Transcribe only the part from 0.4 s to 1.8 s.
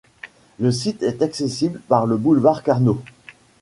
Le site est accessible